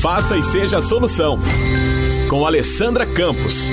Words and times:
Faça 0.00 0.36
e 0.36 0.42
seja 0.44 0.78
a 0.78 0.80
solução. 0.80 1.38
Com 2.30 2.46
Alessandra 2.46 3.04
Campos. 3.04 3.68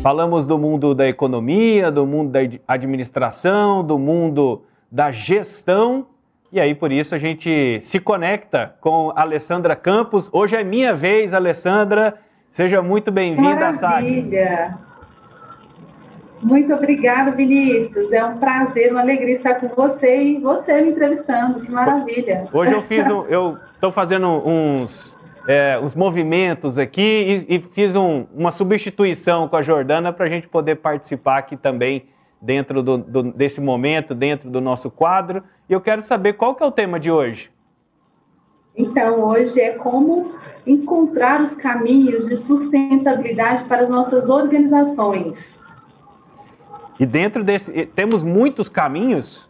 Falamos 0.00 0.46
do 0.46 0.56
mundo 0.56 0.94
da 0.94 1.08
economia, 1.08 1.90
do 1.90 2.06
mundo 2.06 2.30
da 2.30 2.38
administração, 2.68 3.82
do 3.82 3.98
mundo 3.98 4.62
da 4.90 5.10
gestão. 5.10 6.06
E 6.52 6.60
aí, 6.60 6.72
por 6.72 6.92
isso, 6.92 7.16
a 7.16 7.18
gente 7.18 7.80
se 7.80 7.98
conecta 7.98 8.76
com 8.80 9.12
a 9.16 9.22
Alessandra 9.22 9.74
Campos. 9.74 10.30
Hoje 10.32 10.54
é 10.54 10.62
minha 10.62 10.94
vez, 10.94 11.34
Alessandra. 11.34 12.14
Seja 12.52 12.80
muito 12.80 13.10
bem-vinda 13.10 13.68
à 13.68 13.72
Maravilha! 13.72 14.78
Muito 16.42 16.74
obrigada, 16.74 17.30
Vinícius. 17.30 18.12
É 18.12 18.24
um 18.24 18.36
prazer, 18.36 18.90
uma 18.90 19.00
alegria 19.00 19.36
estar 19.36 19.54
com 19.54 19.68
você 19.68 20.20
e 20.20 20.38
você 20.38 20.82
me 20.82 20.90
entrevistando. 20.90 21.60
Que 21.60 21.70
maravilha. 21.70 22.44
Hoje 22.52 22.72
eu 22.72 22.82
fiz 22.82 23.08
um, 23.08 23.24
eu 23.26 23.56
estou 23.74 23.92
fazendo 23.92 24.26
uns, 24.28 25.16
é, 25.46 25.78
uns 25.80 25.94
movimentos 25.94 26.78
aqui 26.78 27.46
e, 27.48 27.56
e 27.56 27.60
fiz 27.60 27.94
um, 27.94 28.26
uma 28.34 28.50
substituição 28.50 29.48
com 29.48 29.56
a 29.56 29.62
Jordana 29.62 30.12
para 30.12 30.26
a 30.26 30.28
gente 30.28 30.48
poder 30.48 30.76
participar 30.76 31.38
aqui 31.38 31.56
também 31.56 32.06
dentro 32.40 32.82
do, 32.82 32.98
do, 32.98 33.22
desse 33.22 33.60
momento, 33.60 34.12
dentro 34.12 34.50
do 34.50 34.60
nosso 34.60 34.90
quadro. 34.90 35.44
E 35.70 35.72
eu 35.72 35.80
quero 35.80 36.02
saber 36.02 36.32
qual 36.32 36.56
que 36.56 36.62
é 36.62 36.66
o 36.66 36.72
tema 36.72 36.98
de 36.98 37.10
hoje. 37.10 37.50
Então, 38.76 39.20
hoje 39.28 39.60
é 39.60 39.72
como 39.72 40.32
encontrar 40.66 41.40
os 41.40 41.54
caminhos 41.54 42.26
de 42.26 42.36
sustentabilidade 42.36 43.64
para 43.64 43.82
as 43.82 43.88
nossas 43.88 44.28
organizações. 44.28 45.61
E 46.98 47.06
dentro 47.06 47.42
desse, 47.42 47.86
temos 47.86 48.22
muitos 48.22 48.68
caminhos? 48.68 49.48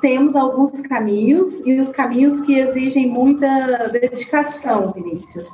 Temos 0.00 0.34
alguns 0.34 0.80
caminhos 0.80 1.60
e 1.64 1.78
os 1.78 1.90
caminhos 1.90 2.40
que 2.40 2.58
exigem 2.58 3.08
muita 3.08 3.88
dedicação, 3.88 4.92
Vinícius. 4.92 5.48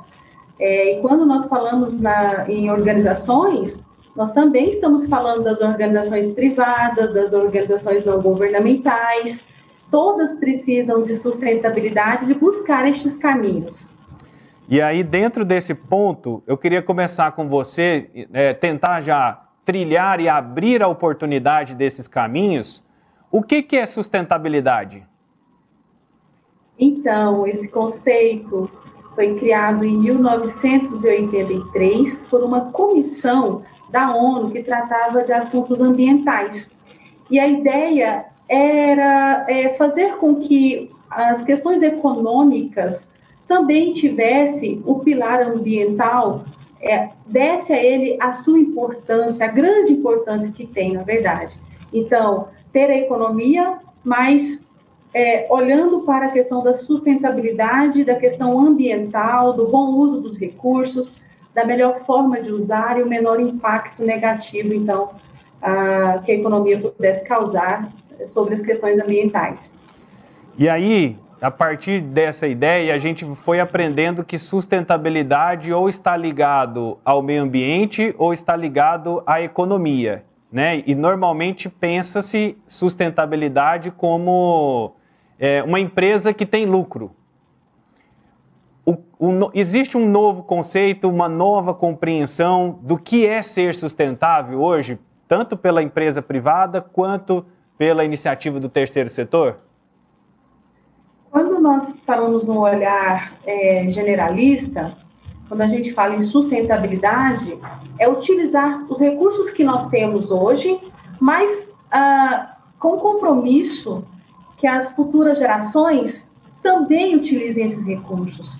É, 0.59 0.97
e 0.97 1.01
quando 1.01 1.25
nós 1.25 1.47
falamos 1.47 1.99
na, 1.99 2.49
em 2.49 2.71
organizações, 2.71 3.83
nós 4.15 4.31
também 4.31 4.71
estamos 4.71 5.07
falando 5.07 5.43
das 5.43 5.61
organizações 5.61 6.33
privadas, 6.33 7.13
das 7.13 7.33
organizações 7.33 8.05
não 8.05 8.19
governamentais, 8.19 9.45
todas 9.91 10.33
precisam 10.35 11.03
de 11.03 11.15
sustentabilidade, 11.15 12.25
de 12.25 12.33
buscar 12.33 12.87
estes 12.87 13.17
caminhos. 13.17 13.96
E 14.69 14.81
aí, 14.81 15.01
dentro 15.01 15.45
desse 15.45 15.73
ponto, 15.73 16.43
eu 16.45 16.57
queria 16.57 16.81
começar 16.81 17.31
com 17.31 17.47
você, 17.47 18.27
é, 18.33 18.53
tentar 18.53 18.99
já 18.99 19.41
trilhar 19.63 20.19
e 20.19 20.27
abrir 20.27 20.83
a 20.83 20.89
oportunidade 20.89 21.73
desses 21.73 22.05
caminhos, 22.05 22.83
o 23.31 23.41
que, 23.41 23.63
que 23.63 23.77
é 23.77 23.85
sustentabilidade? 23.85 25.07
Então, 26.77 27.47
esse 27.47 27.69
conceito 27.69 28.69
foi 29.15 29.39
criado 29.39 29.85
em 29.85 29.97
1983 29.97 32.23
por 32.29 32.43
uma 32.43 32.69
comissão 32.71 33.63
da 33.89 34.13
ONU 34.13 34.51
que 34.51 34.61
tratava 34.61 35.23
de 35.23 35.31
assuntos 35.31 35.79
ambientais. 35.81 36.77
E 37.31 37.39
a 37.39 37.47
ideia 37.47 38.25
era 38.49 39.45
é, 39.47 39.75
fazer 39.75 40.17
com 40.17 40.35
que 40.35 40.91
as 41.09 41.41
questões 41.43 41.81
econômicas 41.81 43.07
também 43.47 43.93
tivesse 43.93 44.81
o 44.85 44.99
pilar 44.99 45.47
ambiental 45.47 46.43
é, 46.81 47.09
desse 47.25 47.73
a 47.73 47.83
ele 47.83 48.17
a 48.19 48.33
sua 48.33 48.59
importância, 48.59 49.45
a 49.45 49.49
grande 49.49 49.93
importância 49.93 50.51
que 50.51 50.65
tem, 50.65 50.93
na 50.93 51.03
verdade. 51.03 51.57
Então, 51.91 52.47
ter 52.71 52.89
a 52.89 52.97
economia, 52.97 53.77
mas 54.03 54.67
é, 55.13 55.47
olhando 55.49 56.01
para 56.01 56.27
a 56.27 56.31
questão 56.31 56.63
da 56.63 56.75
sustentabilidade, 56.75 58.03
da 58.03 58.15
questão 58.15 58.59
ambiental, 58.59 59.53
do 59.53 59.67
bom 59.67 59.91
uso 59.93 60.21
dos 60.21 60.37
recursos, 60.37 61.15
da 61.53 61.65
melhor 61.65 62.01
forma 62.05 62.39
de 62.39 62.51
usar 62.51 62.99
e 62.99 63.03
o 63.03 63.07
menor 63.07 63.39
impacto 63.39 64.03
negativo, 64.03 64.73
então, 64.73 65.09
a, 65.61 66.19
que 66.19 66.31
a 66.31 66.35
economia 66.35 66.79
pudesse 66.79 67.23
causar 67.23 67.91
sobre 68.27 68.53
as 68.53 68.61
questões 68.61 69.01
ambientais. 69.01 69.73
E 70.57 70.69
aí, 70.69 71.17
a 71.41 71.51
partir 71.51 72.01
dessa 72.01 72.47
ideia, 72.47 72.93
a 72.93 72.97
gente 72.97 73.23
foi 73.35 73.59
aprendendo 73.59 74.23
que 74.23 74.39
sustentabilidade 74.39 75.71
ou 75.71 75.87
está 75.87 76.17
ligado 76.17 76.97
ao 77.05 77.21
meio 77.21 77.43
ambiente 77.43 78.13
ou 78.17 78.33
está 78.33 78.55
ligado 78.55 79.21
à 79.25 79.41
economia, 79.41 80.23
né? 80.51 80.83
E 80.85 80.95
normalmente 80.95 81.69
pensa-se 81.69 82.57
sustentabilidade 82.65 83.91
como 83.91 84.95
é, 85.39 85.61
uma 85.61 85.79
empresa 85.79 86.33
que 86.33 86.45
tem 86.45 86.65
lucro. 86.65 87.11
O, 88.83 88.97
o, 89.19 89.51
existe 89.53 89.97
um 89.97 90.09
novo 90.09 90.43
conceito, 90.43 91.09
uma 91.09 91.29
nova 91.29 91.73
compreensão 91.73 92.79
do 92.81 92.97
que 92.97 93.27
é 93.27 93.43
ser 93.43 93.75
sustentável 93.75 94.61
hoje, 94.61 94.97
tanto 95.27 95.55
pela 95.55 95.83
empresa 95.83 96.21
privada 96.21 96.81
quanto 96.81 97.45
pela 97.77 98.03
iniciativa 98.03 98.59
do 98.59 98.69
terceiro 98.69 99.09
setor? 99.09 99.66
Quando 101.31 101.59
nós 101.59 101.93
falamos 102.05 102.43
no 102.43 102.59
olhar 102.59 103.33
é, 103.45 103.87
generalista, 103.89 104.95
quando 105.47 105.61
a 105.61 105.67
gente 105.67 105.93
fala 105.93 106.15
em 106.15 106.23
sustentabilidade, 106.23 107.57
é 107.99 108.07
utilizar 108.09 108.85
os 108.89 108.99
recursos 108.99 109.51
que 109.51 109.63
nós 109.63 109.87
temos 109.87 110.29
hoje, 110.29 110.79
mas 111.19 111.71
ah, 111.91 112.57
com 112.79 112.97
compromisso 112.97 114.05
que 114.57 114.67
as 114.67 114.91
futuras 114.91 115.37
gerações 115.37 116.31
também 116.61 117.15
utilizem 117.15 117.65
esses 117.65 117.85
recursos, 117.85 118.59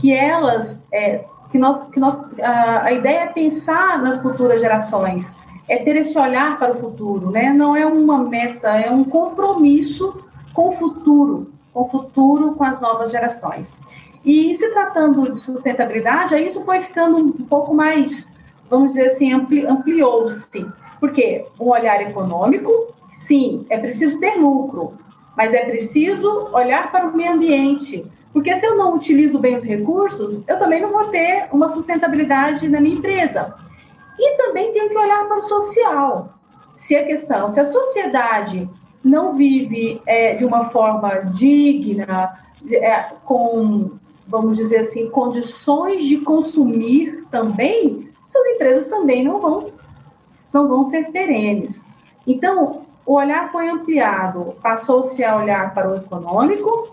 que 0.00 0.12
elas, 0.12 0.84
é, 0.92 1.24
que 1.50 1.58
nós, 1.58 1.88
que 1.88 2.00
nós, 2.00 2.16
a, 2.40 2.84
a 2.84 2.92
ideia 2.92 3.20
é 3.20 3.26
pensar 3.26 4.00
nas 4.00 4.20
futuras 4.22 4.60
gerações, 4.60 5.30
é 5.68 5.76
ter 5.76 5.96
esse 5.96 6.18
olhar 6.18 6.58
para 6.58 6.72
o 6.72 6.74
futuro, 6.74 7.30
né? 7.30 7.52
Não 7.52 7.76
é 7.76 7.84
uma 7.86 8.18
meta, 8.18 8.68
é 8.70 8.90
um 8.90 9.04
compromisso 9.04 10.16
com 10.52 10.68
o 10.70 10.72
futuro, 10.72 11.52
com 11.72 11.82
o 11.82 11.88
futuro, 11.88 12.54
com 12.54 12.64
as 12.64 12.80
novas 12.80 13.10
gerações. 13.10 13.76
E 14.24 14.54
se 14.54 14.68
tratando 14.70 15.30
de 15.30 15.38
sustentabilidade, 15.38 16.34
aí 16.34 16.46
isso 16.46 16.64
foi 16.64 16.80
ficando 16.80 17.16
um 17.16 17.32
pouco 17.32 17.74
mais, 17.74 18.30
vamos 18.70 18.92
dizer 18.92 19.08
assim, 19.08 19.32
ampli, 19.32 19.66
ampliou-se. 19.66 20.66
Porque 21.00 21.44
um 21.58 21.70
olhar 21.70 22.00
econômico, 22.02 22.70
sim, 23.26 23.66
é 23.68 23.76
preciso 23.76 24.20
ter 24.20 24.36
lucro, 24.36 24.92
mas 25.36 25.52
é 25.52 25.64
preciso 25.64 26.48
olhar 26.52 26.92
para 26.92 27.08
o 27.08 27.16
meio 27.16 27.32
ambiente. 27.32 28.04
Porque 28.32 28.56
se 28.56 28.64
eu 28.64 28.76
não 28.76 28.94
utilizo 28.94 29.38
bem 29.38 29.58
os 29.58 29.64
recursos, 29.64 30.46
eu 30.48 30.58
também 30.58 30.80
não 30.80 30.90
vou 30.90 31.04
ter 31.08 31.48
uma 31.52 31.68
sustentabilidade 31.68 32.68
na 32.68 32.80
minha 32.80 32.96
empresa. 32.96 33.54
E 34.18 34.36
também 34.36 34.72
tenho 34.72 34.88
que 34.88 34.96
olhar 34.96 35.26
para 35.26 35.38
o 35.38 35.42
social. 35.42 36.34
Se 36.76 36.94
a 36.94 37.04
questão, 37.04 37.48
se 37.48 37.60
a 37.60 37.64
sociedade 37.64 38.68
não 39.04 39.36
vive 39.36 40.00
é, 40.06 40.34
de 40.34 40.44
uma 40.44 40.70
forma 40.70 41.10
digna, 41.32 42.38
é, 42.70 43.00
com, 43.24 43.92
vamos 44.26 44.56
dizer 44.56 44.80
assim, 44.80 45.10
condições 45.10 46.04
de 46.04 46.18
consumir 46.18 47.24
também, 47.30 48.08
essas 48.28 48.46
empresas 48.54 48.86
também 48.86 49.24
não 49.24 49.40
vão, 49.40 49.72
não 50.52 50.68
vão 50.68 50.90
ser 50.90 51.10
perenes. 51.10 51.84
Então, 52.26 52.82
o 53.04 53.14
olhar 53.14 53.50
foi 53.50 53.68
ampliado, 53.68 54.54
passou-se 54.62 55.22
a 55.24 55.36
olhar 55.36 55.74
para 55.74 55.90
o 55.90 55.96
econômico, 55.96 56.92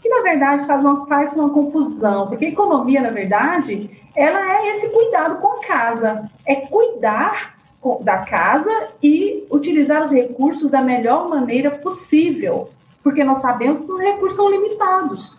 que 0.00 0.08
na 0.08 0.22
verdade 0.22 0.66
faz 0.66 0.82
uma, 0.82 1.06
faz 1.06 1.34
uma 1.34 1.50
confusão, 1.50 2.26
porque 2.26 2.46
economia, 2.46 3.02
na 3.02 3.10
verdade, 3.10 3.90
ela 4.16 4.40
é 4.40 4.68
esse 4.70 4.88
cuidado 4.88 5.36
com 5.36 5.48
a 5.48 5.60
casa, 5.60 6.28
é 6.46 6.56
cuidar 6.56 7.59
da 8.02 8.18
casa 8.18 8.70
e 9.02 9.46
utilizar 9.50 10.04
os 10.04 10.12
recursos 10.12 10.70
da 10.70 10.82
melhor 10.82 11.28
maneira 11.28 11.70
possível, 11.70 12.68
porque 13.02 13.24
nós 13.24 13.40
sabemos 13.40 13.80
que 13.80 13.90
os 13.90 13.98
recursos 13.98 14.36
são 14.36 14.50
limitados. 14.50 15.36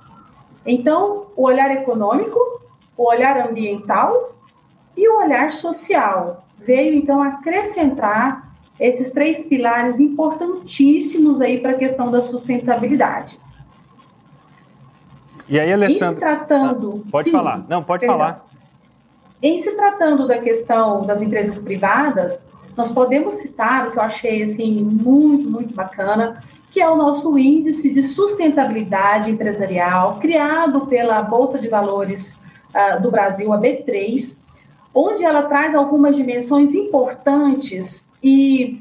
Então, 0.65 1.27
o 1.35 1.43
olhar 1.43 1.71
econômico, 1.71 2.39
o 2.97 3.07
olhar 3.07 3.37
ambiental 3.37 4.33
e 4.97 5.07
o 5.07 5.19
olhar 5.19 5.51
social 5.51 6.43
veio 6.57 6.95
então 6.95 7.21
acrescentar 7.21 8.51
esses 8.79 9.11
três 9.11 9.45
pilares 9.45 9.99
importantíssimos 9.99 11.39
aí 11.41 11.59
para 11.59 11.71
a 11.71 11.77
questão 11.77 12.09
da 12.09 12.21
sustentabilidade. 12.21 13.39
E 15.47 15.59
aí, 15.59 15.71
Alessandro? 15.71 16.13
E 16.13 16.15
se 16.15 16.19
tratando. 16.19 17.03
Ah, 17.05 17.11
pode 17.11 17.29
sim, 17.29 17.31
falar. 17.31 17.65
Não, 17.67 17.83
pode 17.83 18.01
perdão. 18.01 18.17
falar. 18.17 18.45
Em 19.41 19.57
se 19.57 19.71
tratando 19.71 20.27
da 20.27 20.37
questão 20.37 21.01
das 21.01 21.19
empresas 21.19 21.57
privadas, 21.57 22.45
nós 22.77 22.91
podemos 22.91 23.35
citar 23.35 23.87
o 23.87 23.91
que 23.91 23.97
eu 23.97 24.03
achei 24.03 24.43
assim 24.43 24.83
muito, 24.83 25.49
muito 25.49 25.73
bacana, 25.73 26.39
que 26.71 26.79
é 26.79 26.87
o 26.87 26.95
nosso 26.95 27.35
índice 27.37 27.89
de 27.89 28.03
sustentabilidade 28.03 29.31
empresarial, 29.31 30.19
criado 30.19 30.85
pela 30.85 31.23
Bolsa 31.23 31.57
de 31.57 31.67
Valores 31.67 32.39
uh, 32.69 33.01
do 33.01 33.09
Brasil, 33.09 33.51
a 33.51 33.59
B3, 33.59 34.37
onde 34.93 35.25
ela 35.25 35.43
traz 35.43 35.73
algumas 35.73 36.15
dimensões 36.15 36.75
importantes 36.75 38.07
e 38.23 38.79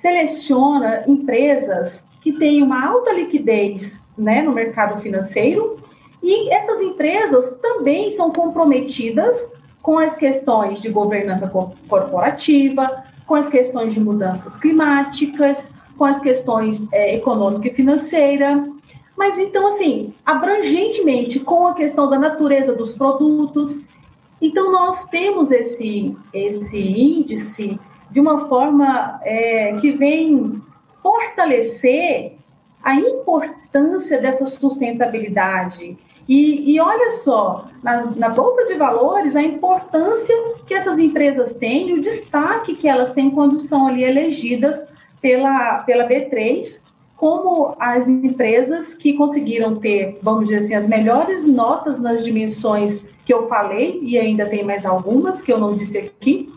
seleciona 0.00 1.04
empresas 1.06 2.04
que 2.20 2.32
têm 2.32 2.64
uma 2.64 2.84
alta 2.84 3.12
liquidez 3.12 4.02
né, 4.18 4.42
no 4.42 4.52
mercado 4.52 5.00
financeiro, 5.00 5.76
e 6.20 6.52
essas 6.52 6.82
empresas 6.82 7.56
também 7.62 8.10
são 8.10 8.30
comprometidas 8.30 9.59
com 9.82 9.98
as 9.98 10.16
questões 10.16 10.80
de 10.80 10.90
governança 10.90 11.48
corporativa, 11.88 13.04
com 13.26 13.34
as 13.34 13.48
questões 13.48 13.94
de 13.94 14.00
mudanças 14.00 14.56
climáticas, 14.56 15.72
com 15.96 16.04
as 16.04 16.20
questões 16.20 16.86
é, 16.92 17.14
econômica 17.14 17.68
e 17.68 17.74
financeira. 17.74 18.66
Mas 19.16 19.38
então, 19.38 19.74
assim, 19.74 20.14
abrangentemente 20.24 21.38
com 21.40 21.66
a 21.66 21.74
questão 21.74 22.08
da 22.08 22.18
natureza 22.18 22.72
dos 22.72 22.92
produtos. 22.92 23.84
Então, 24.40 24.72
nós 24.72 25.04
temos 25.04 25.50
esse, 25.50 26.16
esse 26.32 26.78
índice 26.78 27.78
de 28.10 28.18
uma 28.18 28.48
forma 28.48 29.20
é, 29.22 29.76
que 29.78 29.92
vem 29.92 30.60
fortalecer 31.02 32.32
a 32.82 32.94
importância 32.94 34.20
dessa 34.20 34.46
sustentabilidade. 34.46 35.96
E, 36.30 36.74
e 36.76 36.80
olha 36.80 37.10
só, 37.10 37.64
na, 37.82 38.06
na 38.14 38.28
Bolsa 38.28 38.64
de 38.64 38.74
Valores, 38.74 39.34
a 39.34 39.42
importância 39.42 40.32
que 40.64 40.72
essas 40.72 40.96
empresas 40.96 41.54
têm, 41.54 41.92
o 41.92 42.00
destaque 42.00 42.76
que 42.76 42.86
elas 42.86 43.10
têm 43.12 43.30
quando 43.30 43.58
são 43.58 43.88
ali 43.88 44.04
elegidas 44.04 44.80
pela, 45.20 45.80
pela 45.80 46.08
B3, 46.08 46.82
como 47.16 47.74
as 47.80 48.06
empresas 48.06 48.94
que 48.94 49.14
conseguiram 49.14 49.74
ter, 49.74 50.20
vamos 50.22 50.46
dizer 50.46 50.62
assim, 50.62 50.74
as 50.76 50.88
melhores 50.88 51.48
notas 51.48 51.98
nas 51.98 52.22
dimensões 52.22 53.04
que 53.26 53.34
eu 53.34 53.48
falei, 53.48 53.98
e 54.00 54.16
ainda 54.16 54.46
tem 54.46 54.62
mais 54.62 54.86
algumas 54.86 55.42
que 55.42 55.52
eu 55.52 55.58
não 55.58 55.76
disse 55.76 55.98
aqui, 55.98 56.48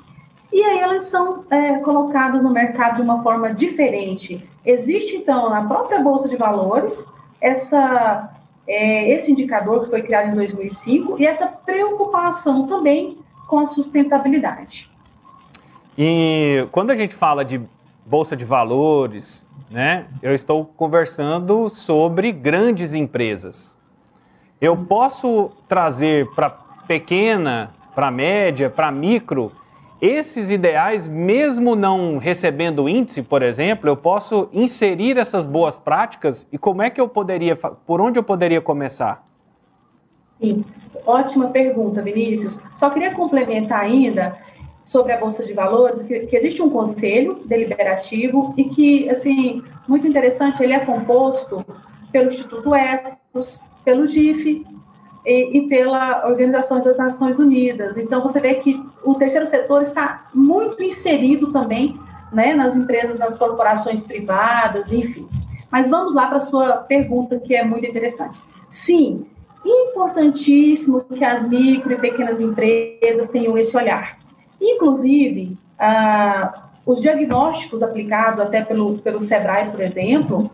e 0.51 0.61
aí 0.61 0.77
elas 0.81 1.05
são 1.05 1.45
é, 1.49 1.79
colocadas 1.79 2.43
no 2.43 2.51
mercado 2.51 2.97
de 2.97 3.01
uma 3.01 3.23
forma 3.23 3.51
diferente. 3.51 4.39
Existe, 4.63 5.15
então, 5.15 5.49
na 5.49 5.65
própria 5.65 5.99
Bolsa 5.99 6.29
de 6.29 6.35
Valores, 6.35 7.03
essa, 7.41 8.29
é, 8.67 9.11
esse 9.11 9.31
indicador 9.31 9.83
que 9.83 9.89
foi 9.89 10.01
criado 10.01 10.31
em 10.31 10.35
2005 10.35 11.19
e 11.19 11.25
essa 11.25 11.47
preocupação 11.47 12.67
também 12.67 13.17
com 13.47 13.59
a 13.59 13.67
sustentabilidade. 13.67 14.89
E 15.97 16.67
quando 16.71 16.91
a 16.91 16.95
gente 16.95 17.13
fala 17.13 17.43
de 17.43 17.61
Bolsa 18.05 18.35
de 18.35 18.43
Valores, 18.43 19.45
né, 19.69 20.05
eu 20.21 20.33
estou 20.33 20.65
conversando 20.65 21.69
sobre 21.69 22.31
grandes 22.31 22.93
empresas. 22.93 23.75
Eu 24.59 24.77
posso 24.77 25.49
trazer 25.67 26.27
para 26.31 26.49
pequena, 26.87 27.71
para 27.93 28.09
média, 28.09 28.69
para 28.69 28.91
micro 28.91 29.51
esses 30.05 30.51
ideais, 30.51 31.07
mesmo 31.07 31.77
não 31.77 32.17
recebendo 32.17 32.89
índice, 32.89 33.21
por 33.21 33.41
exemplo, 33.41 33.89
eu 33.89 33.95
posso 33.95 34.49
inserir 34.51 35.17
essas 35.17 35.45
boas 35.45 35.77
práticas 35.77 36.45
e 36.51 36.57
como 36.57 36.81
é 36.81 36.89
que 36.89 36.99
eu 36.99 37.07
poderia, 37.07 37.55
por 37.55 38.01
onde 38.01 38.19
eu 38.19 38.23
poderia 38.23 38.59
começar? 38.59 39.25
Sim, 40.41 40.61
ótima 41.05 41.47
pergunta, 41.51 42.01
Vinícius. 42.01 42.59
Só 42.75 42.89
queria 42.89 43.15
complementar 43.15 43.79
ainda 43.79 44.33
sobre 44.83 45.13
a 45.13 45.17
Bolsa 45.17 45.45
de 45.45 45.53
Valores, 45.53 46.03
que, 46.03 46.19
que, 46.27 46.35
existe 46.35 46.61
um 46.61 46.69
conselho 46.69 47.39
deliberativo 47.45 48.53
e 48.57 48.65
que, 48.65 49.09
assim, 49.09 49.63
muito 49.87 50.05
interessante, 50.05 50.61
ele 50.61 50.73
é 50.73 50.79
composto 50.79 51.65
pelo 52.11 52.27
Instituto 52.27 52.75
Ecos, 52.75 53.69
pelo 53.85 54.05
GIF, 54.05 54.65
e, 55.25 55.57
e, 55.57 55.67
pela 55.67 56.27
Organização 56.27 56.79
das 56.79 56.97
Nações 56.97 57.39
Unidas. 57.39 57.97
Então, 57.97 58.21
você 58.21 58.39
vê 58.39 58.55
que 58.55 58.81
o 59.03 59.15
terceiro 59.15 59.45
setor 59.45 59.81
está 59.81 60.25
muito 60.33 60.81
inserido 60.83 61.51
também 61.51 61.95
né, 62.31 62.53
nas 62.53 62.75
empresas, 62.75 63.19
nas 63.19 63.37
corporações 63.37 64.03
privadas, 64.03 64.91
enfim. 64.91 65.27
Mas 65.71 65.89
vamos 65.89 66.13
lá 66.13 66.27
para 66.27 66.37
a 66.37 66.41
sua 66.41 66.77
pergunta, 66.77 67.39
que 67.39 67.55
é 67.55 67.63
muito 67.63 67.85
interessante. 67.87 68.37
Sim, 68.69 69.25
importantíssimo 69.65 71.01
que 71.01 71.23
as 71.23 71.47
micro 71.47 71.93
e 71.93 71.97
pequenas 71.97 72.41
empresas 72.41 73.27
tenham 73.31 73.57
esse 73.57 73.75
olhar. 73.77 74.17
Inclusive, 74.61 75.57
ah, 75.79 76.69
os 76.85 77.01
diagnósticos 77.01 77.81
aplicados 77.81 78.39
até 78.39 78.61
pelo, 78.61 78.97
pelo 78.99 79.19
SEBRAE, 79.19 79.69
por 79.69 79.79
exemplo, 79.79 80.51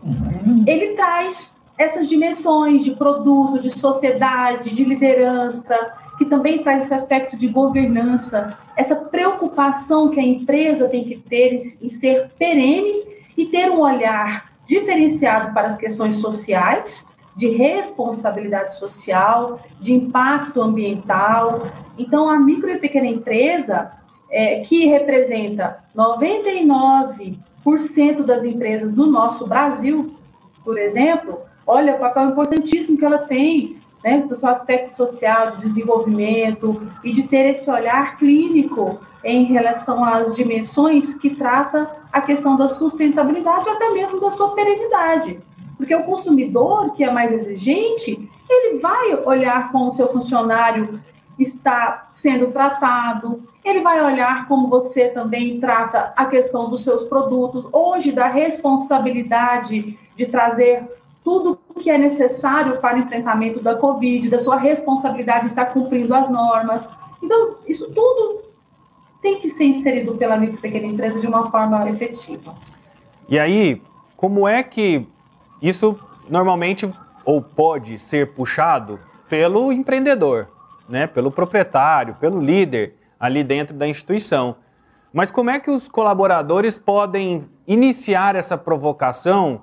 ele 0.66 0.94
traz 0.94 1.59
essas 1.80 2.08
dimensões 2.10 2.84
de 2.84 2.90
produto, 2.90 3.58
de 3.58 3.70
sociedade, 3.70 4.68
de 4.68 4.84
liderança, 4.84 5.94
que 6.18 6.26
também 6.26 6.58
traz 6.58 6.84
esse 6.84 6.92
aspecto 6.92 7.38
de 7.38 7.48
governança, 7.48 8.54
essa 8.76 8.94
preocupação 8.94 10.10
que 10.10 10.20
a 10.20 10.22
empresa 10.22 10.90
tem 10.90 11.02
que 11.02 11.16
ter 11.16 11.58
em 11.80 11.88
ser 11.88 12.28
perene 12.38 13.02
e 13.34 13.46
ter 13.46 13.70
um 13.70 13.80
olhar 13.80 14.50
diferenciado 14.66 15.54
para 15.54 15.68
as 15.68 15.78
questões 15.78 16.16
sociais, 16.16 17.06
de 17.34 17.48
responsabilidade 17.48 18.76
social, 18.76 19.58
de 19.80 19.94
impacto 19.94 20.60
ambiental. 20.60 21.62
Então, 21.96 22.28
a 22.28 22.38
micro 22.38 22.70
e 22.70 22.78
pequena 22.78 23.06
empresa, 23.06 23.90
é, 24.30 24.60
que 24.60 24.84
representa 24.84 25.78
99% 25.96 28.22
das 28.22 28.44
empresas 28.44 28.94
do 28.94 29.06
nosso 29.06 29.46
Brasil, 29.46 30.14
por 30.62 30.76
exemplo, 30.76 31.48
olha 31.70 31.94
o 31.94 31.98
papel 31.98 32.30
importantíssimo 32.30 32.98
que 32.98 33.04
ela 33.04 33.18
tem 33.18 33.76
né, 34.02 34.18
do 34.18 34.34
seu 34.34 34.48
aspecto 34.48 34.96
social, 34.96 35.52
de 35.52 35.68
desenvolvimento 35.68 36.88
e 37.04 37.12
de 37.12 37.22
ter 37.22 37.54
esse 37.54 37.70
olhar 37.70 38.16
clínico 38.16 38.98
em 39.22 39.44
relação 39.44 40.04
às 40.04 40.34
dimensões 40.34 41.14
que 41.14 41.30
trata 41.30 41.88
a 42.12 42.20
questão 42.20 42.56
da 42.56 42.68
sustentabilidade 42.68 43.68
até 43.68 43.90
mesmo 43.90 44.20
da 44.20 44.30
sua 44.30 44.54
perenidade. 44.54 45.38
Porque 45.76 45.94
o 45.94 46.02
consumidor, 46.02 46.92
que 46.92 47.04
é 47.04 47.10
mais 47.10 47.32
exigente, 47.32 48.28
ele 48.48 48.78
vai 48.78 49.14
olhar 49.24 49.70
como 49.70 49.88
o 49.88 49.92
seu 49.92 50.08
funcionário 50.08 51.00
está 51.38 52.06
sendo 52.10 52.48
tratado, 52.48 53.42
ele 53.64 53.80
vai 53.80 54.02
olhar 54.04 54.48
como 54.48 54.68
você 54.68 55.08
também 55.08 55.60
trata 55.60 56.12
a 56.16 56.26
questão 56.26 56.68
dos 56.68 56.82
seus 56.82 57.04
produtos, 57.04 57.66
hoje 57.72 58.12
da 58.12 58.26
responsabilidade 58.26 59.98
de 60.16 60.26
trazer 60.26 60.86
tudo 61.24 61.58
que 61.80 61.90
é 61.90 61.98
necessário 61.98 62.78
para 62.80 62.98
enfrentamento 62.98 63.60
da 63.62 63.76
Covid, 63.76 64.28
da 64.28 64.38
sua 64.38 64.56
responsabilidade 64.56 65.44
de 65.44 65.46
estar 65.46 65.66
cumprindo 65.66 66.14
as 66.14 66.28
normas. 66.28 66.88
Então, 67.22 67.56
isso 67.66 67.86
tudo 67.92 68.42
tem 69.20 69.38
que 69.38 69.50
ser 69.50 69.64
inserido 69.64 70.14
pela 70.16 70.36
micro 70.36 70.56
e 70.56 70.60
pequena 70.60 70.86
empresa 70.86 71.20
de 71.20 71.26
uma 71.26 71.50
forma 71.50 71.88
efetiva. 71.88 72.54
E 73.28 73.38
aí, 73.38 73.80
como 74.16 74.48
é 74.48 74.62
que 74.62 75.06
isso 75.62 75.96
normalmente 76.28 76.90
ou 77.24 77.42
pode 77.42 77.98
ser 77.98 78.32
puxado 78.32 78.98
pelo 79.28 79.72
empreendedor, 79.72 80.48
né? 80.88 81.06
pelo 81.06 81.30
proprietário, 81.30 82.14
pelo 82.14 82.40
líder 82.40 82.96
ali 83.18 83.44
dentro 83.44 83.74
da 83.74 83.86
instituição? 83.86 84.56
Mas 85.12 85.30
como 85.30 85.50
é 85.50 85.58
que 85.58 85.70
os 85.70 85.88
colaboradores 85.88 86.78
podem 86.78 87.48
iniciar 87.66 88.36
essa 88.36 88.56
provocação 88.56 89.62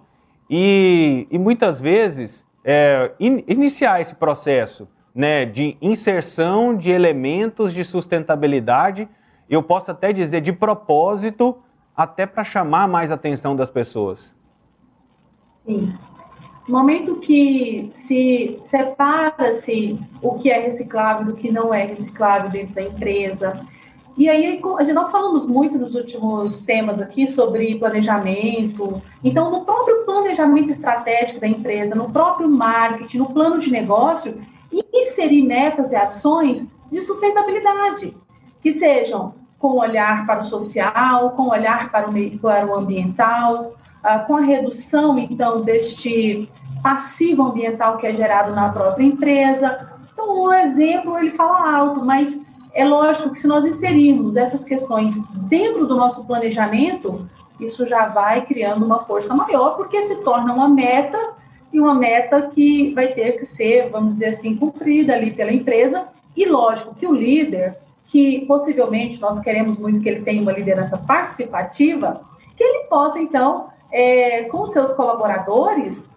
e, 0.49 1.27
e 1.29 1.37
muitas 1.37 1.81
vezes 1.81 2.45
é, 2.63 3.11
in, 3.19 3.43
iniciar 3.47 4.01
esse 4.01 4.15
processo 4.15 4.87
né, 5.13 5.45
de 5.45 5.75
inserção 5.81 6.75
de 6.75 6.91
elementos 6.91 7.73
de 7.73 7.83
sustentabilidade, 7.83 9.09
eu 9.49 9.63
posso 9.63 9.89
até 9.89 10.13
dizer 10.13 10.41
de 10.41 10.53
propósito, 10.53 11.57
até 11.95 12.25
para 12.25 12.43
chamar 12.43 12.87
mais 12.87 13.11
atenção 13.11 13.55
das 13.55 13.69
pessoas. 13.69 14.35
Sim. 15.65 15.93
Momento 16.69 17.15
que 17.15 17.89
se 17.93 18.61
separa-se 18.65 19.97
o 20.21 20.33
que 20.35 20.51
é 20.51 20.59
reciclável 20.59 21.25
do 21.25 21.33
que 21.33 21.49
não 21.49 21.73
é 21.73 21.85
reciclável 21.85 22.51
dentro 22.51 22.75
da 22.75 22.83
empresa, 22.83 23.53
e 24.17 24.27
aí, 24.27 24.59
nós 24.93 25.11
falamos 25.11 25.45
muito 25.45 25.77
nos 25.77 25.93
últimos 25.93 26.63
temas 26.63 26.99
aqui 26.99 27.27
sobre 27.27 27.75
planejamento. 27.75 28.99
Então, 29.23 29.51
no 29.51 29.63
próprio 29.63 30.05
planejamento 30.05 30.71
estratégico 30.71 31.39
da 31.39 31.47
empresa, 31.47 31.93
no 31.93 32.11
próprio 32.11 32.49
marketing, 32.49 33.19
no 33.19 33.31
plano 33.31 33.59
de 33.59 33.71
negócio, 33.71 34.39
inserir 34.91 35.43
metas 35.43 35.91
e 35.91 35.95
ações 35.95 36.67
de 36.91 36.99
sustentabilidade, 37.01 38.17
que 38.61 38.73
sejam 38.73 39.35
com 39.59 39.77
olhar 39.77 40.25
para 40.25 40.39
o 40.39 40.43
social, 40.43 41.31
com 41.31 41.49
olhar 41.49 41.91
para 41.91 42.09
o, 42.09 42.39
para 42.39 42.65
o 42.65 42.75
ambiental, 42.75 43.73
ah, 44.03 44.19
com 44.19 44.37
a 44.37 44.41
redução, 44.41 45.17
então, 45.19 45.61
deste 45.61 46.49
passivo 46.81 47.43
ambiental 47.43 47.97
que 47.97 48.07
é 48.07 48.13
gerado 48.13 48.55
na 48.55 48.69
própria 48.69 49.05
empresa. 49.05 49.95
Então, 50.11 50.41
o 50.41 50.51
exemplo, 50.51 51.17
ele 51.19 51.31
fala 51.31 51.77
alto, 51.77 52.03
mas 52.03 52.39
é 52.77 52.85
lógico 52.85 53.31
que 53.31 53.39
se 53.39 53.47
nós 53.47 53.65
inserirmos 53.65 54.35
essas 54.35 54.63
questões 54.63 55.19
dentro 55.49 55.87
do 55.87 55.95
nosso 55.95 56.23
planejamento, 56.25 57.27
isso 57.59 57.87
já 57.87 58.05
vai 58.05 58.45
criando 58.45 58.85
uma 58.85 58.99
força 58.99 59.33
maior, 59.33 59.75
porque 59.75 60.03
se 60.03 60.17
torna 60.17 60.53
uma 60.53 60.69
meta 60.69 61.19
e 61.73 61.79
uma 61.79 61.95
meta 61.95 62.39
que 62.53 62.93
vai 62.93 63.07
ter 63.07 63.39
que 63.39 63.47
ser, 63.47 63.89
vamos 63.89 64.13
dizer 64.13 64.27
assim, 64.27 64.55
cumprida 64.55 65.15
ali 65.15 65.31
pela 65.31 65.51
empresa. 65.51 66.07
E 66.35 66.45
lógico 66.45 66.93
que 66.93 67.07
o 67.07 67.15
líder, 67.15 67.75
que 68.05 68.45
possivelmente 68.45 69.19
nós 69.19 69.39
queremos 69.39 69.75
muito 69.75 69.99
que 69.99 70.07
ele 70.07 70.21
tenha 70.21 70.39
uma 70.39 70.51
liderança 70.51 70.99
participativa, 70.99 72.21
que 72.55 72.63
ele 72.63 72.83
possa, 72.83 73.17
então, 73.17 73.69
é, 73.91 74.43
com 74.43 74.67
seus 74.67 74.91
colaboradores, 74.91 76.07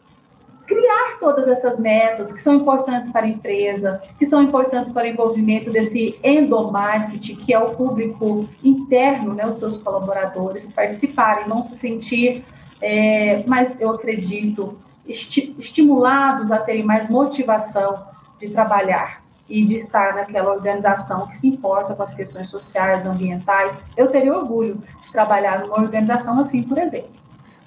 criar 0.70 1.18
todas 1.18 1.48
essas 1.48 1.80
metas 1.80 2.32
que 2.32 2.40
são 2.40 2.54
importantes 2.54 3.10
para 3.10 3.26
a 3.26 3.28
empresa, 3.28 4.00
que 4.16 4.24
são 4.24 4.40
importantes 4.40 4.92
para 4.92 5.04
o 5.04 5.08
envolvimento 5.08 5.68
desse 5.68 6.16
endomarketing, 6.22 7.34
que 7.34 7.52
é 7.52 7.58
o 7.58 7.74
público 7.74 8.48
interno, 8.62 9.34
né, 9.34 9.44
os 9.44 9.56
seus 9.56 9.76
colaboradores 9.76 10.72
participarem, 10.72 11.48
não 11.48 11.64
se 11.64 11.76
sentir, 11.76 12.44
é, 12.80 13.42
mas 13.48 13.76
eu 13.80 13.90
acredito, 13.90 14.78
esti 15.08 15.52
estimulados 15.58 16.52
a 16.52 16.58
terem 16.58 16.84
mais 16.84 17.10
motivação 17.10 18.06
de 18.38 18.48
trabalhar 18.48 19.24
e 19.48 19.64
de 19.64 19.74
estar 19.74 20.14
naquela 20.14 20.52
organização 20.52 21.26
que 21.26 21.36
se 21.36 21.48
importa 21.48 21.96
com 21.96 22.02
as 22.04 22.14
questões 22.14 22.48
sociais, 22.48 23.04
ambientais. 23.04 23.76
Eu 23.96 24.06
teria 24.06 24.32
orgulho 24.32 24.80
de 25.04 25.10
trabalhar 25.10 25.58
numa 25.58 25.80
organização 25.80 26.38
assim, 26.38 26.62
por 26.62 26.78
exemplo. 26.78 27.19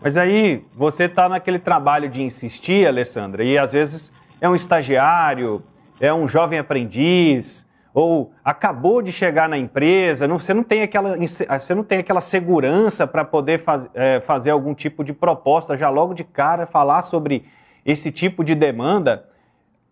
Mas 0.04 0.18
aí 0.18 0.66
você 0.74 1.06
está 1.06 1.30
naquele 1.30 1.58
trabalho 1.58 2.10
de 2.10 2.22
insistir, 2.22 2.86
Alessandra, 2.86 3.42
e 3.42 3.58
às 3.58 3.72
vezes 3.72 4.12
é 4.42 4.50
um 4.50 4.54
estagiário, 4.54 5.64
é 5.98 6.14
um 6.14 6.28
jovem 6.28 6.60
aprendiz, 6.60 7.66
ou 7.94 8.34
acabou 8.44 9.02
de 9.02 9.14
chegar 9.14 9.48
na 9.48 9.58
empresa, 9.58 10.28
não, 10.28 10.38
você, 10.38 10.54
não 10.54 10.64
tem 10.64 10.82
aquela, 10.82 11.16
você 11.18 11.74
não 11.74 11.86
tem 11.86 12.00
aquela 12.00 12.20
segurança 12.20 13.08
para 13.08 13.24
poder 13.24 13.60
faz, 13.60 13.88
é, 13.94 14.20
fazer 14.20 14.50
algum 14.52 14.74
tipo 14.74 15.06
de 15.06 15.14
proposta 15.14 15.78
já 15.78 15.90
logo 15.90 16.14
de 16.14 16.26
cara, 16.26 16.68
falar 16.68 17.04
sobre 17.04 17.46
esse 17.86 18.12
tipo 18.12 18.44
de 18.44 18.56
demanda. 18.56 19.30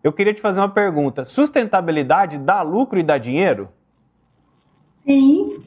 Eu 0.04 0.12
queria 0.12 0.34
te 0.34 0.42
fazer 0.42 0.60
uma 0.60 0.68
pergunta: 0.68 1.24
sustentabilidade 1.24 2.36
dá 2.36 2.60
lucro 2.60 2.98
e 2.98 3.02
dá 3.02 3.16
dinheiro? 3.16 3.70
Sim, 5.06 5.58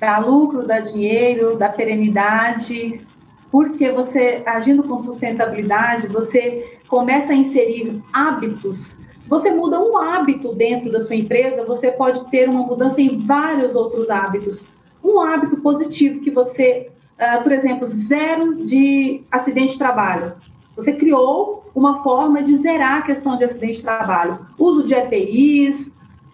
dá 0.00 0.18
lucro, 0.18 0.66
dá 0.66 0.80
dinheiro, 0.80 1.56
dá 1.56 1.68
perenidade, 1.68 3.06
porque 3.50 3.90
você, 3.90 4.42
agindo 4.44 4.82
com 4.82 4.98
sustentabilidade, 4.98 6.06
você 6.08 6.78
começa 6.86 7.32
a 7.32 7.36
inserir 7.36 8.02
hábitos. 8.12 8.96
Se 9.18 9.28
você 9.28 9.50
muda 9.50 9.80
um 9.80 9.96
hábito 9.96 10.54
dentro 10.54 10.90
da 10.90 11.00
sua 11.00 11.16
empresa, 11.16 11.64
você 11.64 11.90
pode 11.90 12.24
ter 12.30 12.48
uma 12.48 12.62
mudança 12.62 13.00
em 13.00 13.18
vários 13.18 13.74
outros 13.74 14.10
hábitos. 14.10 14.64
Um 15.02 15.20
hábito 15.20 15.56
positivo 15.58 16.20
que 16.20 16.30
você, 16.30 16.90
uh, 17.18 17.42
por 17.42 17.52
exemplo, 17.52 17.86
zero 17.86 18.54
de 18.54 19.22
acidente 19.30 19.72
de 19.72 19.78
trabalho. 19.78 20.34
Você 20.76 20.92
criou 20.92 21.64
uma 21.74 22.02
forma 22.02 22.42
de 22.42 22.56
zerar 22.56 22.98
a 22.98 23.02
questão 23.02 23.36
de 23.36 23.44
acidente 23.44 23.78
de 23.78 23.82
trabalho. 23.82 24.38
Uso 24.58 24.84
de 24.84 24.94
EPIs, 24.94 25.92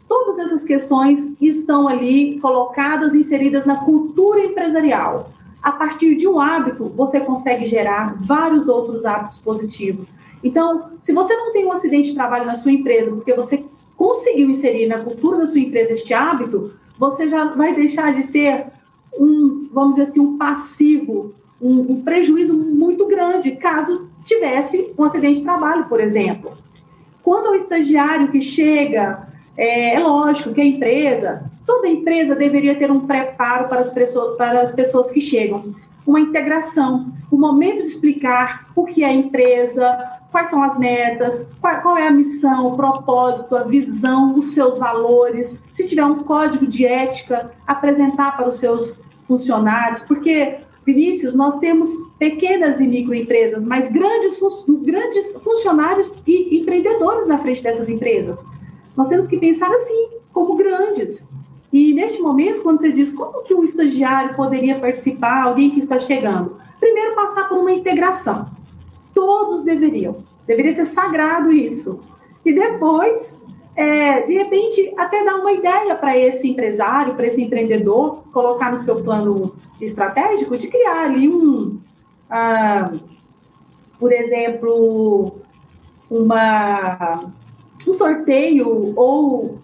todas 0.08 0.38
essas 0.38 0.64
questões 0.64 1.32
estão 1.40 1.88
ali 1.88 2.38
colocadas, 2.40 3.14
inseridas 3.14 3.64
na 3.64 3.76
cultura 3.76 4.44
empresarial. 4.44 5.30
A 5.64 5.72
partir 5.72 6.14
de 6.14 6.28
um 6.28 6.38
hábito, 6.38 6.84
você 6.90 7.20
consegue 7.20 7.64
gerar 7.64 8.18
vários 8.20 8.68
outros 8.68 9.06
hábitos 9.06 9.38
positivos. 9.38 10.12
Então, 10.42 10.90
se 11.00 11.10
você 11.10 11.34
não 11.34 11.54
tem 11.54 11.64
um 11.64 11.72
acidente 11.72 12.10
de 12.10 12.14
trabalho 12.14 12.44
na 12.44 12.54
sua 12.54 12.70
empresa, 12.70 13.10
porque 13.10 13.32
você 13.32 13.64
conseguiu 13.96 14.50
inserir 14.50 14.86
na 14.86 14.98
cultura 14.98 15.38
da 15.38 15.46
sua 15.46 15.60
empresa 15.60 15.94
este 15.94 16.12
hábito, 16.12 16.74
você 16.98 17.30
já 17.30 17.46
vai 17.46 17.74
deixar 17.74 18.12
de 18.12 18.24
ter 18.24 18.66
um, 19.18 19.66
vamos 19.72 19.94
dizer 19.94 20.10
assim, 20.10 20.20
um 20.20 20.36
passivo, 20.36 21.32
um, 21.58 21.92
um 21.92 22.02
prejuízo 22.02 22.54
muito 22.54 23.06
grande, 23.06 23.52
caso 23.52 24.10
tivesse 24.22 24.92
um 24.98 25.04
acidente 25.04 25.38
de 25.38 25.44
trabalho, 25.44 25.86
por 25.86 25.98
exemplo. 25.98 26.52
Quando 27.22 27.52
o 27.52 27.54
estagiário 27.54 28.30
que 28.30 28.42
chega, 28.42 29.26
é, 29.56 29.94
é 29.94 29.98
lógico 29.98 30.52
que 30.52 30.60
a 30.60 30.64
empresa, 30.66 31.50
toda 31.64 31.88
empresa 31.88 32.34
deveria 32.34 32.74
ter 32.74 32.90
um 32.90 33.00
preparo 33.00 33.68
para 33.68 33.80
as 33.80 33.90
pessoas, 33.90 34.36
para 34.36 34.60
as 34.60 34.72
pessoas 34.72 35.10
que 35.10 35.20
chegam, 35.20 35.74
uma 36.06 36.20
integração, 36.20 37.12
o 37.30 37.36
um 37.36 37.40
momento 37.40 37.78
de 37.78 37.88
explicar 37.88 38.66
o 38.76 38.84
que 38.84 39.02
é 39.02 39.06
a 39.06 39.12
empresa, 39.12 40.20
quais 40.30 40.50
são 40.50 40.62
as 40.62 40.78
metas, 40.78 41.48
qual, 41.60 41.80
qual, 41.80 41.96
é 41.96 42.06
a 42.06 42.12
missão, 42.12 42.68
o 42.68 42.76
propósito, 42.76 43.56
a 43.56 43.64
visão, 43.64 44.34
os 44.34 44.48
seus 44.48 44.78
valores, 44.78 45.62
se 45.72 45.86
tiver 45.86 46.04
um 46.04 46.16
código 46.16 46.66
de 46.66 46.84
ética, 46.84 47.50
apresentar 47.66 48.36
para 48.36 48.48
os 48.48 48.56
seus 48.56 49.00
funcionários, 49.26 50.02
porque 50.02 50.58
Vinícius, 50.84 51.34
nós 51.34 51.58
temos 51.58 51.90
pequenas 52.18 52.78
e 52.78 52.86
microempresas, 52.86 53.64
mas 53.64 53.90
grandes, 53.90 54.38
grandes 54.82 55.32
funcionários 55.42 56.14
e 56.26 56.58
empreendedores 56.58 57.26
na 57.26 57.38
frente 57.38 57.62
dessas 57.62 57.88
empresas. 57.88 58.44
Nós 58.94 59.08
temos 59.08 59.26
que 59.26 59.38
pensar 59.38 59.72
assim, 59.72 60.08
como 60.32 60.56
grandes. 60.56 61.26
E 61.74 61.92
neste 61.92 62.22
momento, 62.22 62.62
quando 62.62 62.80
você 62.80 62.92
diz 62.92 63.10
como 63.10 63.42
que 63.42 63.52
um 63.52 63.64
estagiário 63.64 64.36
poderia 64.36 64.78
participar, 64.78 65.42
alguém 65.42 65.70
que 65.70 65.80
está 65.80 65.98
chegando, 65.98 66.56
primeiro 66.78 67.16
passar 67.16 67.48
por 67.48 67.58
uma 67.58 67.72
integração. 67.72 68.46
Todos 69.12 69.64
deveriam. 69.64 70.18
Deveria 70.46 70.72
ser 70.72 70.84
sagrado 70.84 71.50
isso. 71.50 71.98
E 72.44 72.52
depois 72.52 73.40
é, 73.74 74.20
de 74.22 74.34
repente, 74.34 74.94
até 74.96 75.24
dar 75.24 75.34
uma 75.34 75.50
ideia 75.50 75.96
para 75.96 76.16
esse 76.16 76.48
empresário, 76.48 77.16
para 77.16 77.26
esse 77.26 77.42
empreendedor, 77.42 78.22
colocar 78.32 78.70
no 78.70 78.78
seu 78.78 79.02
plano 79.02 79.52
estratégico 79.80 80.56
de 80.56 80.68
criar 80.68 81.06
ali 81.06 81.28
um, 81.28 81.80
ah, 82.30 82.92
por 83.98 84.12
exemplo, 84.12 85.38
uma, 86.08 87.32
um 87.84 87.92
sorteio 87.92 88.92
ou 88.94 89.58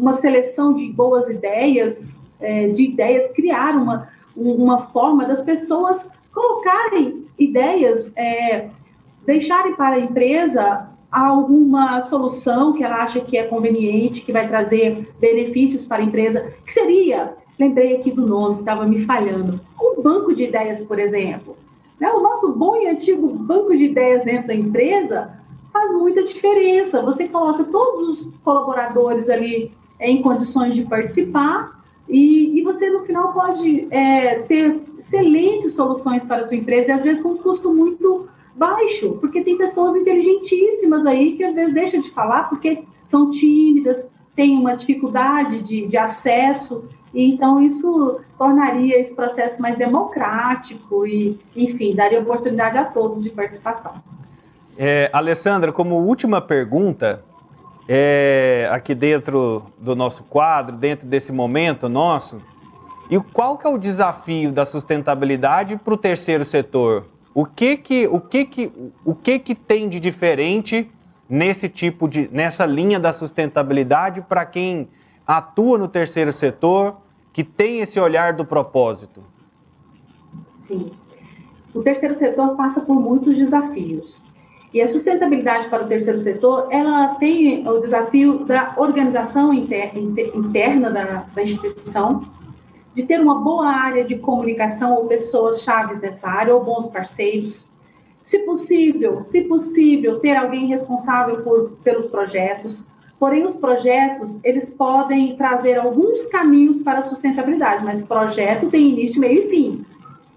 uma 0.00 0.14
seleção 0.14 0.72
de 0.72 0.90
boas 0.90 1.28
ideias, 1.28 2.18
é, 2.40 2.68
de 2.68 2.84
ideias, 2.84 3.30
criar 3.32 3.76
uma, 3.76 4.08
uma 4.34 4.86
forma 4.86 5.26
das 5.26 5.42
pessoas 5.42 6.06
colocarem 6.32 7.26
ideias, 7.38 8.12
é, 8.16 8.68
deixarem 9.26 9.74
para 9.74 9.96
a 9.96 10.00
empresa 10.00 10.88
alguma 11.12 12.02
solução 12.02 12.72
que 12.72 12.82
ela 12.82 13.02
acha 13.02 13.20
que 13.20 13.36
é 13.36 13.44
conveniente, 13.44 14.22
que 14.22 14.32
vai 14.32 14.48
trazer 14.48 15.08
benefícios 15.20 15.84
para 15.84 16.02
a 16.02 16.04
empresa, 16.04 16.50
que 16.64 16.72
seria, 16.72 17.34
lembrei 17.58 17.96
aqui 17.96 18.10
do 18.10 18.26
nome, 18.26 18.56
que 18.56 18.60
estava 18.60 18.86
me 18.86 19.04
falhando, 19.04 19.60
um 19.80 20.00
banco 20.00 20.34
de 20.34 20.44
ideias, 20.44 20.80
por 20.80 20.98
exemplo. 20.98 21.56
Né? 21.98 22.10
O 22.10 22.20
nosso 22.20 22.52
bom 22.52 22.76
e 22.76 22.88
antigo 22.88 23.28
banco 23.28 23.76
de 23.76 23.84
ideias 23.84 24.24
dentro 24.24 24.46
da 24.46 24.54
empresa 24.54 25.36
faz 25.72 25.90
muita 25.92 26.22
diferença. 26.22 27.02
Você 27.02 27.28
coloca 27.28 27.64
todos 27.64 28.08
os 28.08 28.32
colaboradores 28.42 29.28
ali 29.28 29.72
em 30.00 30.22
condições 30.22 30.74
de 30.74 30.84
participar 30.84 31.80
e, 32.08 32.58
e 32.58 32.62
você, 32.62 32.90
no 32.90 33.04
final, 33.04 33.32
pode 33.32 33.86
é, 33.90 34.40
ter 34.40 34.80
excelentes 34.98 35.74
soluções 35.74 36.24
para 36.24 36.42
a 36.42 36.48
sua 36.48 36.56
empresa 36.56 36.88
e, 36.88 36.92
às 36.92 37.02
vezes, 37.02 37.22
com 37.22 37.30
um 37.30 37.36
custo 37.36 37.72
muito 37.72 38.28
baixo, 38.54 39.16
porque 39.20 39.42
tem 39.42 39.56
pessoas 39.56 39.96
inteligentíssimas 39.96 41.06
aí 41.06 41.36
que 41.36 41.44
às 41.44 41.54
vezes 41.54 41.72
deixam 41.72 42.00
de 42.00 42.10
falar 42.10 42.48
porque 42.48 42.82
são 43.06 43.30
tímidas, 43.30 44.06
têm 44.34 44.58
uma 44.58 44.74
dificuldade 44.74 45.62
de, 45.62 45.86
de 45.86 45.96
acesso, 45.96 46.84
e 47.14 47.30
então 47.30 47.60
isso 47.62 48.20
tornaria 48.36 49.00
esse 49.00 49.14
processo 49.14 49.60
mais 49.62 49.76
democrático 49.78 51.06
e, 51.06 51.38
enfim, 51.56 51.94
daria 51.94 52.20
oportunidade 52.20 52.76
a 52.76 52.84
todos 52.84 53.22
de 53.22 53.30
participação. 53.30 53.92
É, 54.76 55.10
Alessandra, 55.12 55.72
como 55.72 55.96
última 55.96 56.40
pergunta, 56.40 57.24
é, 57.92 58.68
aqui 58.70 58.94
dentro 58.94 59.64
do 59.76 59.96
nosso 59.96 60.22
quadro, 60.22 60.76
dentro 60.76 61.08
desse 61.08 61.32
momento 61.32 61.88
nosso, 61.88 62.38
e 63.10 63.18
qual 63.18 63.58
que 63.58 63.66
é 63.66 63.68
o 63.70 63.76
desafio 63.76 64.52
da 64.52 64.64
sustentabilidade 64.64 65.76
para 65.76 65.94
o 65.94 65.96
terceiro 65.96 66.44
setor? 66.44 67.06
O 67.34 67.44
que 67.44 67.76
que, 67.76 68.06
o 68.06 68.20
que 68.20 68.44
que, 68.44 68.72
o 69.04 69.12
que 69.12 69.40
que 69.40 69.56
tem 69.56 69.88
de 69.88 69.98
diferente 69.98 70.88
nesse 71.28 71.68
tipo 71.68 72.06
de, 72.06 72.28
nessa 72.30 72.64
linha 72.64 73.00
da 73.00 73.12
sustentabilidade 73.12 74.20
para 74.20 74.46
quem 74.46 74.88
atua 75.26 75.76
no 75.76 75.88
terceiro 75.88 76.32
setor, 76.32 76.96
que 77.32 77.42
tem 77.42 77.80
esse 77.80 77.98
olhar 77.98 78.34
do 78.34 78.44
propósito? 78.44 79.20
Sim. 80.60 80.92
O 81.74 81.82
terceiro 81.82 82.14
setor 82.14 82.54
passa 82.54 82.80
por 82.80 83.00
muitos 83.00 83.36
desafios. 83.36 84.29
E 84.72 84.80
a 84.80 84.86
sustentabilidade 84.86 85.68
para 85.68 85.84
o 85.84 85.88
terceiro 85.88 86.20
setor, 86.20 86.68
ela 86.70 87.16
tem 87.16 87.66
o 87.68 87.78
desafio 87.80 88.44
da 88.44 88.74
organização 88.76 89.52
interna 89.52 90.90
da, 90.90 91.24
da 91.34 91.42
instituição, 91.42 92.20
de 92.94 93.04
ter 93.04 93.20
uma 93.20 93.40
boa 93.40 93.66
área 93.66 94.04
de 94.04 94.16
comunicação 94.16 94.94
ou 94.94 95.06
pessoas 95.06 95.62
chaves 95.62 96.00
nessa 96.00 96.28
área 96.28 96.54
ou 96.54 96.62
bons 96.62 96.86
parceiros. 96.86 97.66
Se 98.22 98.38
possível, 98.40 99.24
se 99.24 99.42
possível, 99.42 100.20
ter 100.20 100.36
alguém 100.36 100.66
responsável 100.66 101.42
por, 101.42 101.70
pelos 101.82 102.06
projetos. 102.06 102.84
Porém, 103.18 103.44
os 103.44 103.56
projetos, 103.56 104.38
eles 104.44 104.70
podem 104.70 105.34
trazer 105.36 105.78
alguns 105.78 106.26
caminhos 106.26 106.80
para 106.82 107.00
a 107.00 107.02
sustentabilidade, 107.02 107.84
mas 107.84 108.02
projeto 108.02 108.70
tem 108.70 108.88
início, 108.88 109.20
meio 109.20 109.40
e 109.40 109.48
fim. 109.50 109.84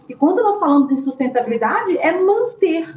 E 0.09 0.15
quando 0.15 0.41
nós 0.41 0.59
falamos 0.59 0.91
em 0.91 0.97
sustentabilidade, 0.97 1.97
é 1.99 2.19
manter 2.19 2.87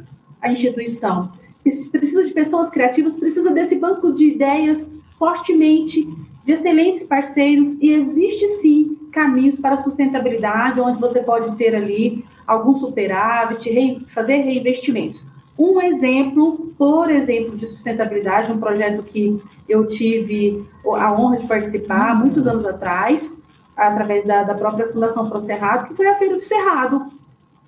a 0.47 0.51
instituição. 0.51 1.31
Precisa 1.63 2.23
de 2.23 2.33
pessoas 2.33 2.69
criativas, 2.69 3.17
precisa 3.17 3.51
desse 3.51 3.75
banco 3.75 4.11
de 4.13 4.25
ideias 4.25 4.89
fortemente, 5.19 6.07
de 6.45 6.53
excelentes 6.53 7.03
parceiros, 7.03 7.75
e 7.81 7.91
existe 7.91 8.47
sim 8.47 8.97
caminhos 9.11 9.57
para 9.57 9.77
sustentabilidade, 9.77 10.79
onde 10.79 10.99
você 10.99 11.21
pode 11.21 11.55
ter 11.57 11.75
ali 11.75 12.23
algum 12.45 12.77
superávit, 12.77 14.05
fazer 14.13 14.37
reinvestimentos. 14.37 15.23
Um 15.59 15.81
exemplo, 15.81 16.71
por 16.77 17.09
exemplo, 17.09 17.57
de 17.57 17.65
sustentabilidade, 17.65 18.51
um 18.51 18.59
projeto 18.59 19.03
que 19.03 19.41
eu 19.67 19.87
tive 19.87 20.63
a 20.85 21.11
honra 21.11 21.37
de 21.37 21.47
participar 21.47 22.15
muitos 22.15 22.47
anos 22.47 22.65
atrás, 22.65 23.37
através 23.75 24.23
da, 24.23 24.43
da 24.43 24.53
própria 24.53 24.87
Fundação 24.87 25.27
Pro 25.27 25.41
Cerrado, 25.41 25.87
que 25.87 25.95
foi 25.95 26.07
a 26.07 26.15
Feira 26.15 26.35
do 26.35 26.43
Cerrado, 26.43 27.07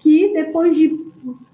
que 0.10 0.34
depois 0.34 0.76
de 0.76 1.00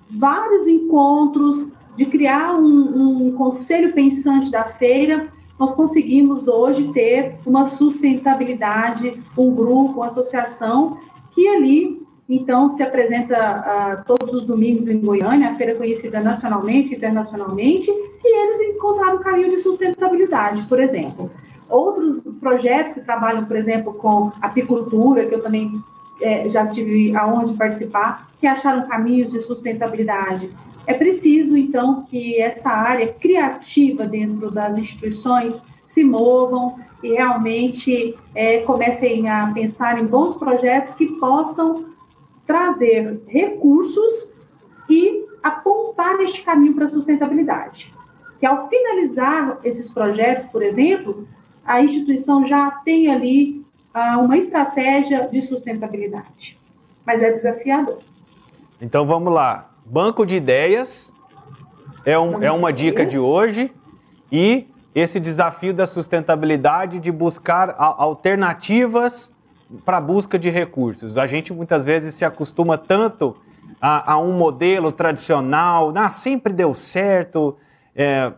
vários 0.10 0.66
encontros, 0.66 1.68
de 1.98 2.06
criar 2.06 2.56
um, 2.56 3.28
um 3.28 3.32
conselho 3.34 3.92
pensante 3.92 4.50
da 4.50 4.64
feira, 4.64 5.28
nós 5.60 5.74
conseguimos 5.74 6.48
hoje 6.48 6.90
ter 6.94 7.36
uma 7.46 7.66
sustentabilidade, 7.66 9.14
um 9.38 9.54
grupo, 9.54 9.96
uma 9.96 10.06
associação 10.06 10.98
que 11.34 11.46
ali 11.50 12.02
então 12.30 12.70
se 12.70 12.82
apresenta 12.82 14.00
uh, 14.00 14.06
todos 14.06 14.34
os 14.34 14.46
domingos 14.46 14.88
em 14.88 15.02
Goiânia, 15.02 15.50
a 15.50 15.56
feira 15.56 15.74
é 15.74 15.76
conhecida 15.76 16.22
nacionalmente, 16.22 16.96
internacionalmente, 16.96 17.92
e 17.92 18.42
eles 18.42 18.74
encontraram 18.74 19.18
um 19.18 19.22
caminho 19.22 19.50
de 19.50 19.58
sustentabilidade, 19.58 20.64
por 20.64 20.80
exemplo. 20.80 21.30
Outros 21.70 22.22
projetos 22.40 22.94
que 22.94 23.02
trabalham, 23.02 23.46
por 23.46 23.58
exemplo, 23.58 23.94
com 23.94 24.32
apicultura, 24.42 25.26
que 25.26 25.36
eu 25.36 25.44
também 25.44 25.70
é, 26.22 26.50
já 26.50 26.66
tive 26.68 27.16
a 27.16 27.28
honra 27.28 27.46
de 27.46 27.54
participar, 27.54 28.28
que 28.40 28.48
acharam 28.48 28.88
caminhos 28.88 29.32
de 29.32 29.42
sustentabilidade. 29.42 30.50
É 30.88 30.94
preciso, 30.94 31.58
então, 31.58 32.04
que 32.04 32.40
essa 32.40 32.70
área 32.70 33.12
criativa 33.12 34.06
dentro 34.06 34.52
das 34.52 34.78
instituições 34.78 35.62
se 35.88 36.04
movam 36.04 36.76
e 37.02 37.14
realmente 37.14 38.16
é, 38.34 38.60
comecem 38.60 39.28
a 39.30 39.52
pensar 39.54 40.02
em 40.02 40.06
bons 40.06 40.36
projetos 40.36 40.94
que 40.94 41.08
possam 41.20 41.86
trazer 42.46 43.22
recursos 43.28 44.30
e 44.90 45.26
apontar 45.42 46.20
este 46.22 46.44
caminho 46.44 46.76
para 46.76 46.86
a 46.86 46.90
sustentabilidade. 46.90 47.94
Que 48.40 48.46
ao 48.46 48.70
finalizar 48.70 49.60
esses 49.64 49.90
projetos, 49.90 50.46
por 50.46 50.62
exemplo, 50.62 51.28
a 51.66 51.82
instituição 51.82 52.46
já 52.46 52.70
tem 52.84 53.12
ali 53.12 53.65
ah, 53.96 54.18
uma 54.18 54.36
estratégia 54.36 55.30
de 55.32 55.42
sustentabilidade. 55.42 56.60
Mas 57.06 57.24
é 57.24 57.32
desafiador. 57.32 58.00
Então 58.82 59.06
vamos 59.06 59.34
lá. 59.34 59.72
Banco 59.86 60.26
de 60.26 60.36
ideias 60.36 61.14
é, 62.06 62.20
um, 62.20 62.44
é 62.44 62.52
uma 62.52 62.74
dica 62.74 63.06
de 63.06 63.18
hoje 63.18 63.72
e 64.30 64.68
esse 64.94 65.18
desafio 65.18 65.74
da 65.74 65.88
sustentabilidade 65.88 67.00
de 67.00 67.10
buscar 67.10 67.74
alternativas 67.78 69.32
para 69.86 69.98
a 69.98 70.02
busca 70.02 70.38
de 70.38 70.50
recursos. 70.50 71.18
A 71.18 71.26
gente 71.26 71.54
muitas 71.54 71.86
vezes 71.86 72.16
se 72.16 72.26
acostuma 72.26 72.78
tanto 72.78 73.34
a, 73.80 74.14
a 74.14 74.18
um 74.18 74.34
modelo 74.34 74.92
tradicional, 74.92 75.94
ah, 75.96 76.10
sempre 76.10 76.52
deu 76.52 76.74
certo, 76.74 77.58
é, 77.96 78.34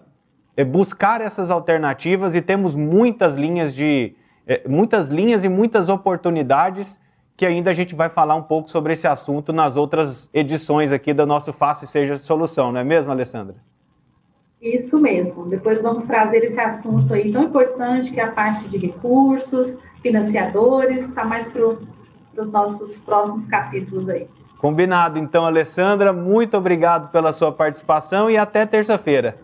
é 0.55 0.63
buscar 0.63 1.19
essas 1.19 1.49
alternativas 1.49 2.35
e 2.35 2.41
temos 2.41 2.75
muitas 2.75 3.35
linhas 3.35 3.73
de 3.73 4.15
é, 4.47 4.61
muitas 4.67 5.09
linhas 5.09 5.43
e 5.43 5.49
muitas 5.49 5.89
oportunidades 5.89 6.97
que 7.35 7.45
ainda 7.45 7.69
a 7.69 7.73
gente 7.73 7.93
vai 7.93 8.09
falar 8.09 8.35
um 8.35 8.41
pouco 8.41 8.69
sobre 8.69 8.93
esse 8.93 9.07
assunto 9.07 9.53
nas 9.53 9.75
outras 9.75 10.27
edições 10.33 10.91
aqui 10.91 11.13
do 11.13 11.25
nosso 11.25 11.53
Faça 11.53 11.85
e 11.85 11.87
Seja 11.87 12.17
Solução, 12.17 12.71
não 12.71 12.79
é 12.79 12.83
mesmo, 12.83 13.11
Alessandra? 13.11 13.55
Isso 14.59 14.97
mesmo. 14.97 15.45
Depois 15.45 15.79
vamos 15.79 16.05
trazer 16.05 16.43
esse 16.43 16.59
assunto 16.59 17.13
aí 17.13 17.31
tão 17.31 17.43
importante 17.43 18.11
que 18.11 18.19
é 18.19 18.23
a 18.23 18.31
parte 18.31 18.67
de 18.67 18.77
recursos, 18.77 19.77
financiadores, 20.01 21.09
está 21.09 21.23
mais 21.23 21.47
para 21.47 21.63
os 21.63 22.51
nossos 22.51 23.01
próximos 23.01 23.45
capítulos 23.45 24.09
aí. 24.09 24.27
Combinado. 24.57 25.19
Então, 25.19 25.45
Alessandra, 25.45 26.11
muito 26.11 26.57
obrigado 26.57 27.11
pela 27.11 27.31
sua 27.33 27.51
participação 27.51 28.31
e 28.31 28.37
até 28.37 28.65
terça-feira. 28.65 29.35